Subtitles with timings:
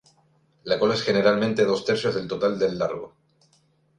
[0.71, 3.15] La cola es generalmente dos tercios del total del largo.